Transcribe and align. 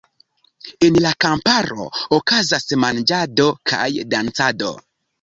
En 0.87 0.97
la 1.07 1.11
kamparo 1.25 1.87
okazas 2.21 2.67
manĝado 2.87 3.49
kaj 3.75 3.89
dancado. 4.17 4.79